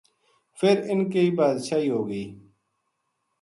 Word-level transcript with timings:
فِر 0.57 0.77
اِنھ 0.89 1.05
کی 1.11 1.23
بادشاہی 1.37 1.89
ہو 1.95 2.01
گئی 2.09 2.25